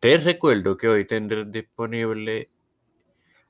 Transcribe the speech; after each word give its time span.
Te 0.00 0.18
recuerdo 0.18 0.76
que 0.76 0.88
hoy 0.88 1.06
tendrás 1.06 1.50
disponible 1.50 2.50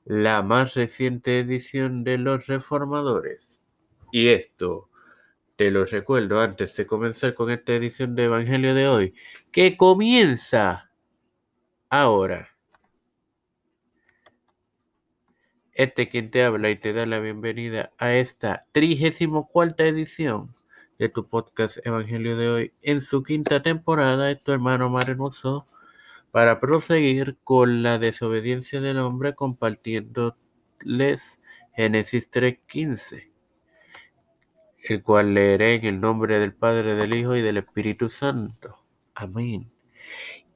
la 0.05 0.41
más 0.41 0.75
reciente 0.75 1.39
edición 1.39 2.05
de 2.05 2.17
Los 2.17 2.47
Reformadores. 2.47 3.65
Y 4.11 4.29
esto 4.29 4.89
te 5.57 5.71
lo 5.71 5.85
recuerdo 5.85 6.39
antes 6.39 6.75
de 6.77 6.87
comenzar 6.87 7.33
con 7.33 7.51
esta 7.51 7.73
edición 7.73 8.15
de 8.15 8.25
Evangelio 8.25 8.73
de 8.73 8.87
hoy, 8.87 9.13
que 9.51 9.75
comienza 9.75 10.89
ahora. 11.89 12.47
Este 15.73 16.07
quien 16.07 16.31
te 16.31 16.43
habla 16.43 16.69
y 16.69 16.77
te 16.77 16.93
da 16.93 17.05
la 17.05 17.19
bienvenida 17.19 17.91
a 17.97 18.13
esta 18.13 18.65
trigésimo 18.71 19.47
cuarta 19.47 19.83
edición 19.83 20.55
de 20.97 21.09
tu 21.09 21.27
podcast 21.27 21.85
Evangelio 21.85 22.37
de 22.37 22.49
hoy 22.49 22.73
en 22.81 23.01
su 23.01 23.21
quinta 23.21 23.61
temporada. 23.61 24.31
Es 24.31 24.41
tu 24.41 24.53
hermano 24.53 24.89
Mario 24.89 25.17
para 26.31 26.59
proseguir 26.59 27.37
con 27.43 27.83
la 27.83 27.99
desobediencia 27.99 28.81
del 28.81 28.99
hombre 28.99 29.35
compartiéndoles 29.35 31.41
Génesis 31.75 32.31
3.15, 32.31 33.31
el 34.83 35.03
cual 35.03 35.33
leeré 35.33 35.75
en 35.75 35.85
el 35.85 36.01
nombre 36.01 36.39
del 36.39 36.53
Padre, 36.53 36.95
del 36.95 37.13
Hijo 37.13 37.35
y 37.35 37.41
del 37.41 37.57
Espíritu 37.57 38.09
Santo. 38.09 38.83
Amén. 39.13 39.71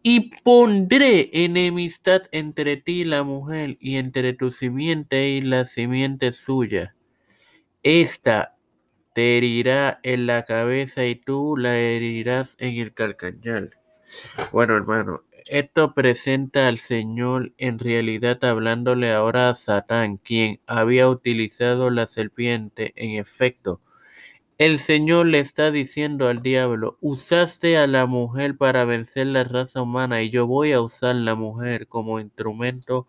Y 0.04 0.32
pondré 0.42 1.30
enemistad 1.32 2.24
entre 2.32 2.78
ti 2.78 3.04
la 3.04 3.24
mujer, 3.24 3.78
y 3.80 3.98
entre 3.98 4.34
tu 4.34 4.52
simiente 4.52 5.30
y 5.30 5.42
la 5.42 5.66
simiente 5.66 6.34
suya. 6.34 6.96
Esta 7.84 8.56
te 9.14 9.38
herirá 9.38 10.00
en 10.04 10.26
la 10.26 10.46
cabeza 10.46 11.06
y 11.06 11.16
tú 11.16 11.58
la 11.58 11.78
herirás 11.78 12.56
en 12.60 12.78
el 12.78 12.94
carcañal. 12.94 13.78
Bueno, 14.52 14.76
hermano, 14.76 15.24
esto 15.46 15.94
presenta 15.94 16.68
al 16.68 16.78
Señor 16.78 17.54
en 17.58 17.80
realidad 17.80 18.44
hablándole 18.44 19.12
ahora 19.12 19.50
a 19.50 19.54
Satán, 19.54 20.18
quien 20.18 20.60
había 20.68 21.10
utilizado 21.10 21.90
la 21.90 22.08
serpiente. 22.08 22.94
En 22.96 23.20
efecto, 23.20 23.82
el 24.58 24.80
Señor 24.80 25.26
le 25.26 25.40
está 25.40 25.72
diciendo 25.72 26.28
al 26.28 26.42
diablo, 26.44 26.98
usaste 27.02 27.78
a 27.78 27.88
la 27.88 28.06
mujer 28.06 28.58
para 28.58 28.86
vencer 28.86 29.28
la 29.28 29.44
raza 29.44 29.82
humana 29.82 30.22
y 30.22 30.30
yo 30.30 30.48
voy 30.48 30.72
a 30.72 30.82
usar 30.82 31.16
la 31.16 31.36
mujer 31.36 31.88
como 31.88 32.20
instrumento 32.20 33.08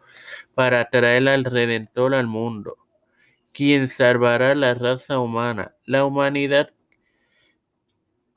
para 0.55 0.89
traer 0.91 1.29
al 1.29 1.45
Redentor 1.45 2.15
al 2.15 2.27
mundo, 2.27 2.79
quien 3.53 3.89
salvará 3.89 4.55
la 4.55 4.75
raza 4.75 5.19
humana. 5.19 5.75
La 5.85 6.05
humanidad 6.07 6.71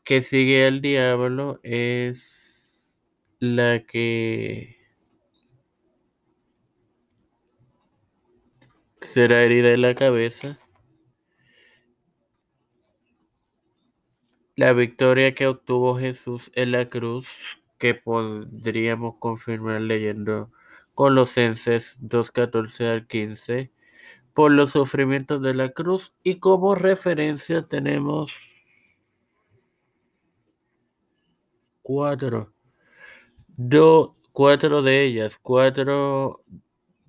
que 0.04 0.22
sigue 0.22 0.68
al 0.68 0.82
diablo 0.82 1.60
es 1.64 2.45
la 3.40 3.84
que 3.84 4.78
será 9.00 9.44
herida 9.44 9.72
en 9.72 9.82
la 9.82 9.96
cabeza. 9.96 10.60
La 14.56 14.74
victoria 14.74 15.36
que 15.36 15.48
obtuvo 15.48 15.98
Jesús 15.98 16.52
en 16.56 16.72
la 16.72 16.88
cruz, 16.88 17.28
que 17.78 17.94
podríamos 17.94 19.16
confirmar 19.20 19.82
leyendo 19.82 20.52
Colosenses 20.94 22.00
2.14 22.02 22.90
al 22.90 23.08
15, 23.08 23.72
por 24.34 24.52
los 24.52 24.72
sufrimientos 24.72 25.42
de 25.42 25.54
la 25.54 25.70
cruz 25.70 26.14
y 26.24 26.40
como 26.40 26.76
referencia 26.76 27.64
tenemos 27.68 28.34
cuatro 33.58 34.16
cuatro 34.32 34.82
de 34.82 35.04
ellas, 35.04 35.40
cuatro 35.42 36.44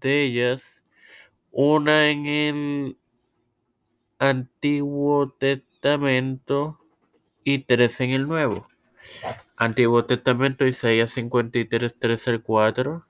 de 0.00 0.22
ellas, 0.22 0.82
una 1.50 2.08
en 2.08 2.26
el 2.26 2.98
Antiguo 4.18 5.30
Testamento 5.32 6.78
y 7.44 7.60
tres 7.60 8.00
en 8.00 8.10
el 8.10 8.28
Nuevo. 8.28 8.68
Antiguo 9.56 10.04
Testamento, 10.04 10.66
Isaías 10.66 11.12
53, 11.12 11.94
3 11.98 12.28
al 12.28 12.42
4. 12.42 13.06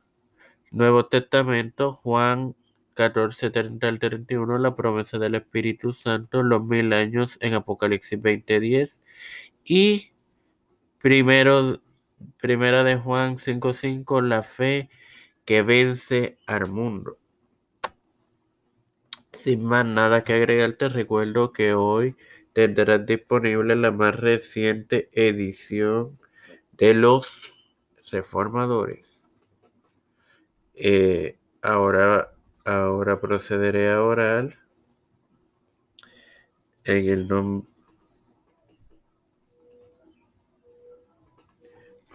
Nuevo 0.70 1.04
Testamento, 1.04 1.92
Juan 1.92 2.54
14, 2.94 3.50
30 3.50 3.88
al 3.88 3.98
31, 3.98 4.58
la 4.58 4.76
promesa 4.76 5.18
del 5.18 5.34
Espíritu 5.34 5.92
Santo, 5.92 6.42
los 6.42 6.64
mil 6.64 6.92
años 6.92 7.38
en 7.41 7.54
Apocalipsis 7.54 8.20
20, 8.20 8.60
10. 8.60 9.00
Y 9.64 10.12
primero 11.00 11.80
Primera 12.41 12.82
de 12.84 12.97
Juan 12.97 13.38
5:5, 13.38 14.21
la 14.21 14.43
fe 14.43 14.88
que 15.44 15.62
vence 15.62 16.38
al 16.47 16.71
mundo. 16.71 17.19
Sin 19.32 19.65
más 19.65 19.84
nada 19.84 20.25
que 20.25 20.32
agregar, 20.32 20.75
te 20.75 20.88
recuerdo 20.88 21.53
que 21.53 21.75
hoy 21.75 22.16
tendrás 22.53 23.04
disponible 23.04 23.77
la 23.77 23.93
más 23.93 24.16
reciente 24.16 25.10
edición 25.12 26.19
de 26.72 26.94
los 26.94 27.31
reformadores. 28.10 29.22
Eh, 30.75 31.38
ahora, 31.62 32.33
ahora 32.65 33.21
procederé 33.21 33.91
a 33.91 34.03
orar 34.03 34.54
en 36.84 37.09
el 37.09 37.28
nombre 37.28 37.75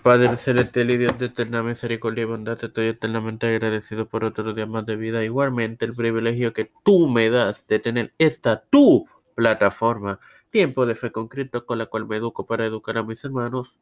Padre 0.04 0.36
celestial 0.38 0.90
y 0.90 0.98
Dios 0.98 1.20
de 1.20 1.28
eterna 1.28 1.62
misericordia 1.62 2.24
y 2.24 2.26
bondad, 2.26 2.58
te 2.58 2.66
estoy 2.66 2.88
eternamente 2.88 3.46
agradecido 3.46 4.08
por 4.10 4.24
otro 4.24 4.54
día 4.56 4.66
más 4.66 4.84
de 4.88 4.96
vida. 4.96 5.24
Igualmente 5.24 5.86
el 5.86 5.94
privilegio 5.94 6.54
que 6.54 6.72
tú 6.84 7.08
me 7.08 7.30
das 7.30 7.68
de 7.68 7.78
tener 7.78 8.14
esta 8.18 8.64
tu 8.66 9.08
plataforma, 9.36 10.20
Tiempo 10.50 10.88
de 10.88 10.96
Fe 10.96 11.12
con 11.12 11.28
Cristo, 11.28 11.68
con 11.68 11.78
la 11.78 11.86
cual 11.86 12.08
me 12.08 12.18
educo 12.18 12.48
para 12.48 12.66
educar 12.66 12.98
a 12.98 13.04
mis 13.04 13.24
hermanos. 13.24 13.80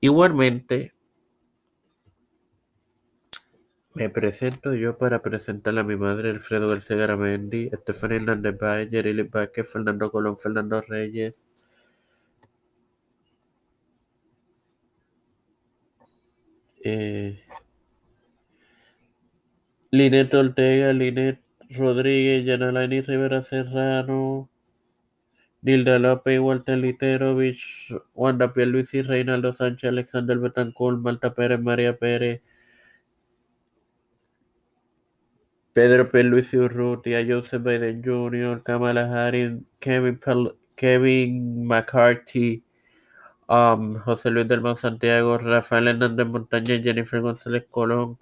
Igualmente, 0.00 0.94
me 3.94 4.08
presento 4.10 4.74
yo 4.74 4.96
para 4.96 5.22
presentar 5.22 5.76
a 5.76 5.82
mi 5.82 5.96
madre, 5.96 6.30
Alfredo 6.30 6.68
García 6.68 6.98
Garamendi, 6.98 7.68
Estefania 7.72 8.18
Hernández 8.18 8.56
Bayer, 8.58 8.90
Jerry 8.90 9.22
Vázquez, 9.22 9.68
Fernando 9.68 10.12
Colón, 10.12 10.38
Fernando 10.38 10.80
Reyes, 10.82 11.42
eh, 16.86 17.42
Linet 19.90 20.32
Ortega, 20.34 20.92
Linet 20.92 21.40
Rodríguez, 21.70 22.44
Yanalaini 22.44 23.00
Rivera 23.02 23.42
Serrano, 23.42 24.48
Nilda 25.62 25.98
López, 25.98 26.38
Walter 26.38 26.78
Literovich, 26.78 27.92
Wanda 28.14 28.52
y 28.54 29.02
Reinaldo 29.02 29.52
Sánchez, 29.52 29.88
Alexander 29.88 30.38
Betancourt, 30.38 31.00
Malta 31.00 31.34
Pérez, 31.34 31.60
María 31.60 31.98
Pérez, 31.98 32.42
Pedro 35.72 36.10
Pierluisi 36.10 36.56
Urrutia, 36.56 37.24
Joseph 37.26 37.62
Biden 37.62 38.02
Jr., 38.02 38.62
Kamala 38.62 39.08
Harris, 39.08 39.54
Kevin 39.80 41.66
McCarthy, 41.66 42.62
Um, 43.48 43.98
José 44.00 44.30
Luis 44.30 44.48
del 44.48 44.60
Monte 44.60 44.80
Santiago, 44.82 45.38
Rafael 45.38 45.86
Hernández 45.88 46.26
Montaña, 46.26 46.80
Jennifer 46.82 47.20
González 47.20 47.64
Colón, 47.70 48.18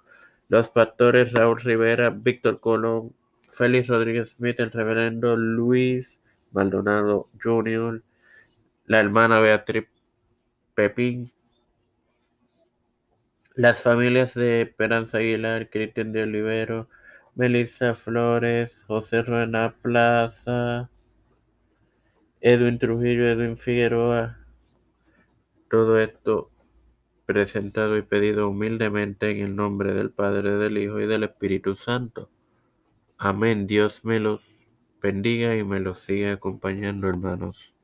Los 0.49 0.69
Pastores, 0.69 1.33
Raúl 1.33 1.59
Rivera, 1.61 2.11
Víctor 2.11 2.59
Colón, 2.59 3.11
Félix 3.49 3.87
Rodríguez 3.87 4.31
Smith, 4.31 4.59
el 4.59 4.71
reverendo 4.71 5.35
Luis 5.35 6.21
Maldonado 6.51 7.29
Jr., 7.41 8.03
la 8.85 8.99
hermana 8.99 9.39
Beatriz 9.39 9.87
Pepín, 10.75 11.31
las 13.55 13.81
familias 13.81 14.35
de 14.35 14.61
Esperanza 14.61 15.17
Aguilar, 15.17 15.69
Cristian 15.69 16.11
de 16.11 16.23
Olivero, 16.23 16.87
Melissa 17.33 17.95
Flores, 17.95 18.83
José 18.85 19.23
Ruena 19.23 19.75
Plaza, 19.81 20.91
Edwin 22.41 22.77
Trujillo, 22.77 23.27
Edwin 23.27 23.57
Figueroa, 23.57 24.44
todo 25.69 25.99
esto 25.99 26.51
presentado 27.25 27.97
y 27.97 28.01
pedido 28.03 28.49
humildemente 28.49 29.31
en 29.31 29.39
el 29.39 29.55
nombre 29.55 29.93
del 29.93 30.11
Padre, 30.11 30.51
del 30.57 30.77
Hijo 30.77 30.99
y 30.99 31.07
del 31.07 31.23
Espíritu 31.23 31.75
Santo. 31.75 32.29
Amén. 33.17 33.67
Dios 33.67 34.05
me 34.05 34.19
los 34.19 34.41
bendiga 35.01 35.55
y 35.55 35.63
me 35.63 35.79
los 35.79 35.99
siga 35.99 36.33
acompañando, 36.33 37.07
hermanos. 37.07 37.74